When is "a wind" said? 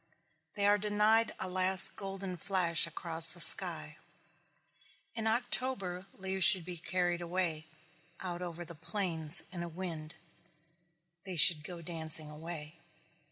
9.61-10.15